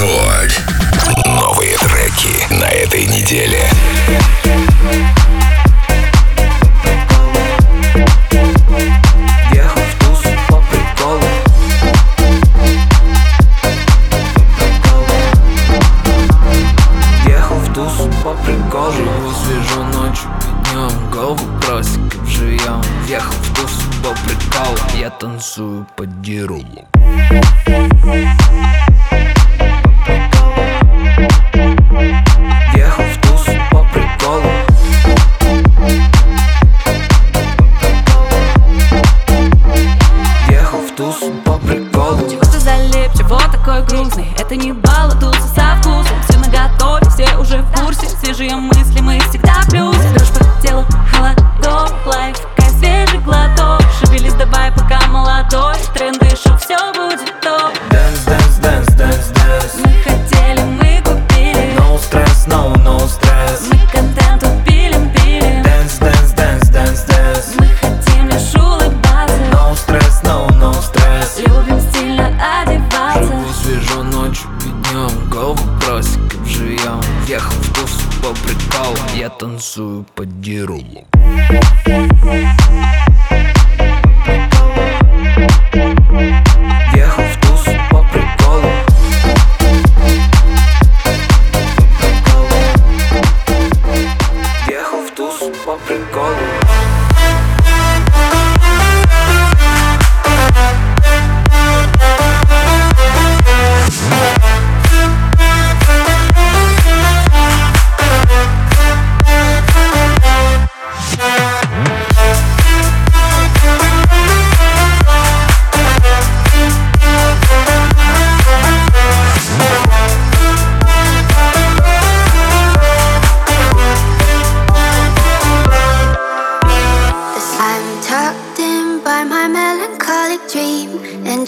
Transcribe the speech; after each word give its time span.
Рекорд. 0.00 0.62
Новые 1.26 1.76
треки 1.76 2.54
на 2.54 2.64
этой 2.64 3.04
неделе. 3.04 3.68
танцую 25.20 25.86
под 25.96 26.22
дирулом 26.22 26.86
всех 77.40 77.52
вкус 77.52 78.02
по 78.22 78.28
приколу 78.46 78.96
Я 79.14 79.28
танцую 79.28 80.04
под 80.14 80.40
дерулу 80.40 81.06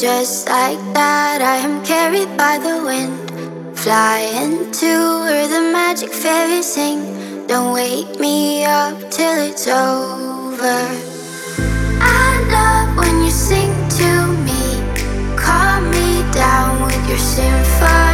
just 0.00 0.48
like 0.48 0.78
that, 0.94 1.42
I 1.42 1.56
am 1.56 1.84
carried 1.84 2.34
by 2.38 2.56
the 2.56 2.82
wind. 2.82 3.76
Flying 3.76 4.70
to 4.72 4.92
where 5.24 5.46
the 5.46 5.60
magic 5.72 6.10
fairies 6.10 6.72
sing. 6.72 7.46
Don't 7.46 7.74
wake 7.74 8.18
me 8.18 8.64
up 8.64 8.96
till 9.10 9.38
it's 9.48 9.66
over. 9.66 10.80
I 12.00 12.30
love 12.56 12.96
when 12.96 13.24
you 13.24 13.30
sing 13.30 13.72
to 14.00 14.10
me. 14.46 14.80
Calm 15.36 15.90
me 15.90 16.22
down 16.32 16.86
with 16.86 17.08
your 17.08 17.18
symphony. 17.18 18.09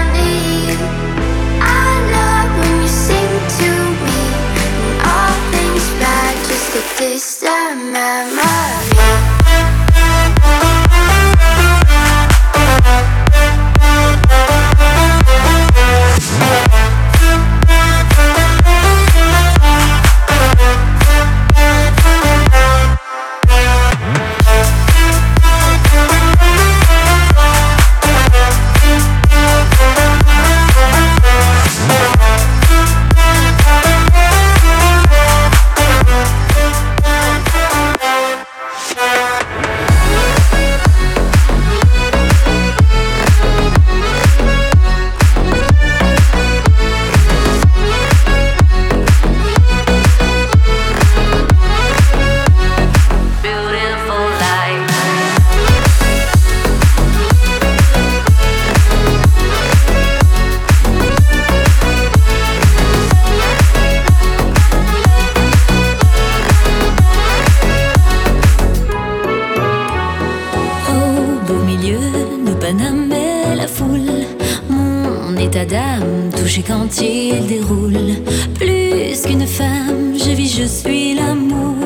L'amour. 81.16 81.76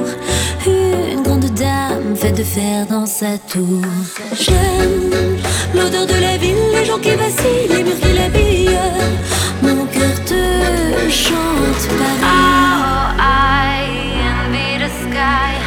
Une 0.66 1.22
grande 1.22 1.50
dame 1.54 2.14
faite 2.16 2.36
de 2.36 2.42
fer 2.42 2.86
dans 2.86 3.06
sa 3.06 3.38
tour. 3.38 3.82
J'aime 4.32 5.38
l'odeur 5.74 6.06
de 6.06 6.20
la 6.20 6.36
ville, 6.36 6.56
les 6.74 6.84
gens 6.84 6.98
qui 6.98 7.10
vacillent, 7.10 7.68
les 7.68 7.82
murs 7.82 8.00
qui 8.00 8.12
l'habillent. 8.12 8.78
Mon 9.62 9.86
cœur 9.86 10.16
te 10.24 10.42
chante 11.08 11.84
Paris. 11.98 12.22
Oh, 12.22 13.12
I 13.18 13.82
envy 14.38 14.78
the 14.82 14.90
sky. 15.02 15.59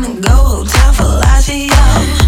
come 0.00 0.12
and 0.12 0.22
go, 0.22 0.30
hotel 0.30 0.92
fellatio. 0.92 2.27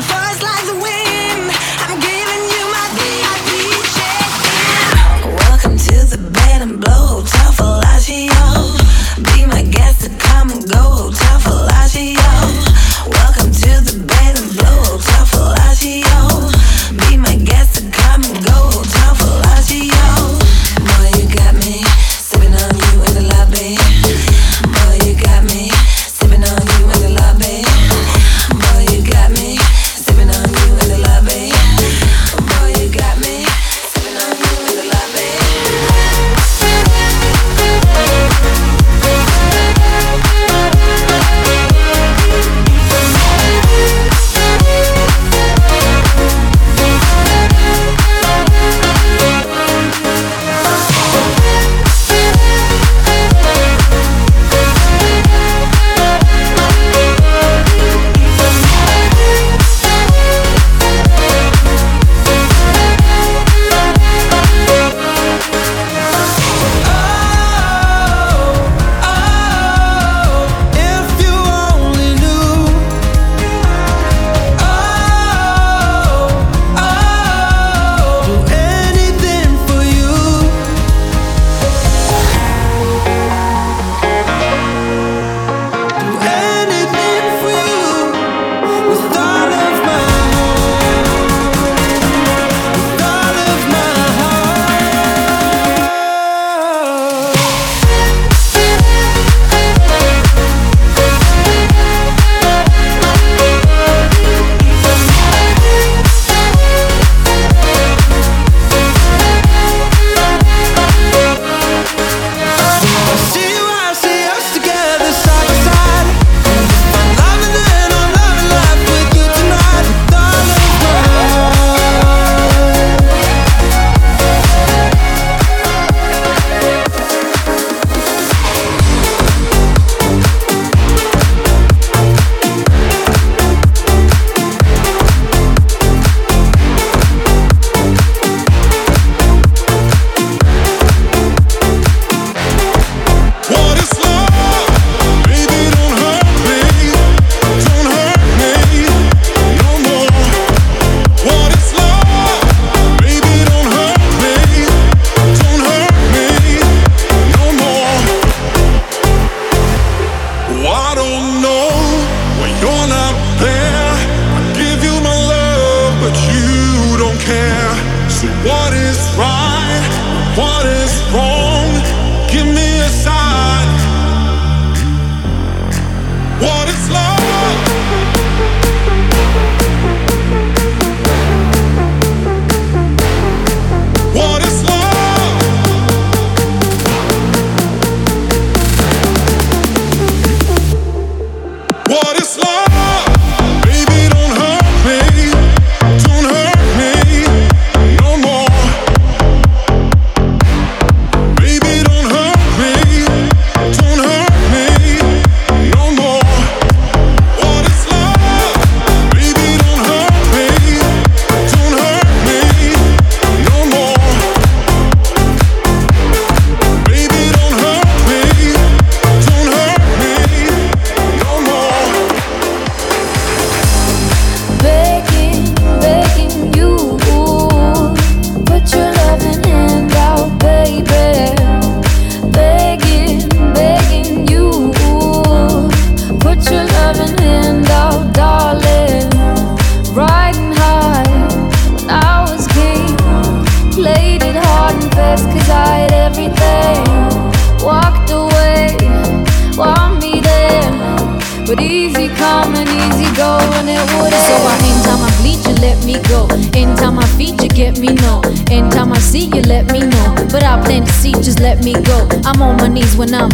get 257.71 257.81
me 257.81 257.93
no. 257.95 258.21
Anytime 258.49 258.91
I 258.91 258.99
see 258.99 259.25
you, 259.25 259.41
let 259.43 259.71
me 259.71 259.79
know. 259.79 260.15
But 260.31 260.43
I 260.43 260.61
plan 260.63 260.85
to 260.85 260.91
see, 260.93 261.11
just 261.13 261.39
let 261.39 261.63
me 261.63 261.73
go. 261.73 262.07
I'm 262.25 262.41
on 262.41 262.57
my 262.57 262.67
knees 262.67 262.95
when 262.95 263.13
I'm 263.13 263.29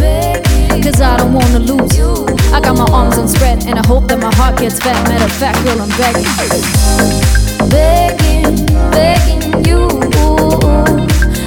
Cause 0.83 1.01
I 1.01 1.17
don't 1.17 1.33
wanna 1.33 1.59
lose 1.59 1.97
you. 1.97 2.25
I 2.53 2.59
got 2.61 2.77
my 2.77 2.87
arms 2.91 3.17
unspread, 3.17 3.65
and 3.65 3.79
I 3.79 3.85
hope 3.85 4.07
that 4.07 4.19
my 4.19 4.33
heart 4.35 4.57
gets 4.59 4.79
fat. 4.79 5.01
Matter 5.07 5.25
of 5.25 5.31
fact, 5.33 5.63
girl, 5.63 5.81
I'm 5.81 5.89
begging. 5.97 6.25
begging, 7.69 8.65
begging 8.91 9.65
you. 9.65 9.87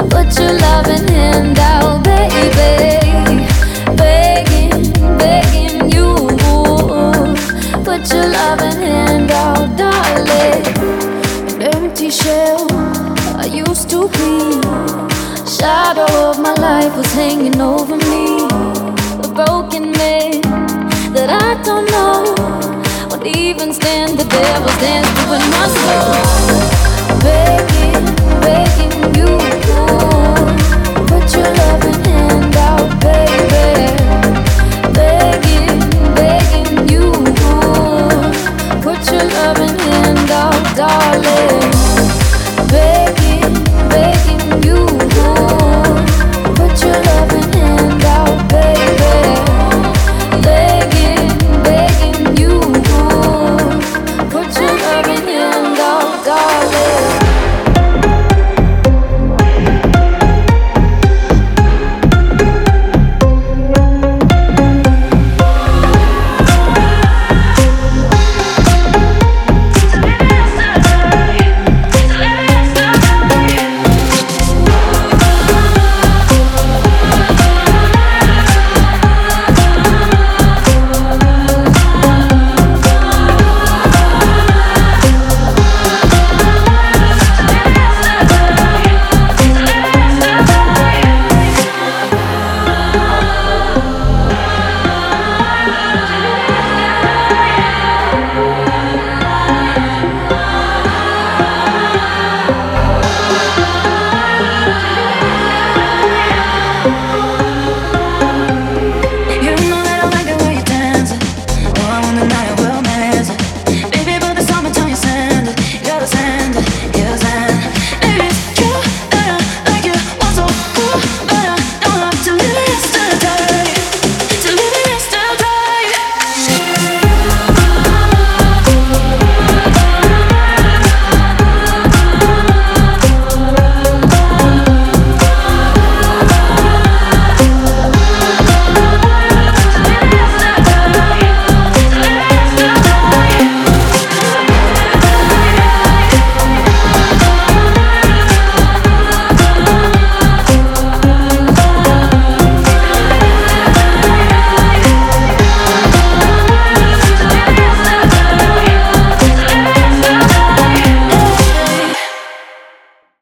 Put 0.09 0.39
your 0.39 0.53
loving 0.59 1.09
hand 1.09 1.59
out, 1.59 2.05
baby. 2.05 3.47
Begging, 3.97 4.93
begging 5.17 5.91
you. 5.91 6.15
Put 7.85 8.13
your 8.13 8.29
loving 8.29 8.81
hand 8.81 9.31
out, 9.31 9.77
darling 9.77 11.10
empty 11.63 12.11
shell 12.11 12.67
I 13.37 13.47
used 13.47 13.91
to 13.91 14.09
be. 14.09 14.61
Shadow 15.47 16.31
of 16.31 16.39
my 16.41 16.55
life 16.55 16.97
was 16.97 17.13
hanging 17.13 17.61
over 17.61 17.97
me. 17.97 18.47
A 19.25 19.29
broken 19.35 19.93
man 19.93 20.41
that 21.13 21.29
I 21.29 21.63
don't 21.63 21.87
know 21.91 22.35
would 23.11 23.27
even 23.27 23.73
stand. 23.75 24.19
The 24.19 24.25
devil's 24.25 24.79
dance 24.81 25.09
through 25.17 25.45
my 25.57 25.67
soul. 25.81 26.15
Begging, 27.27 28.05
begging 28.41 28.95
you, 29.17 29.31
Lord, 29.71 30.59
put 31.09 31.35
your 31.35 31.51
love 31.61 31.85
in. 31.85 32.10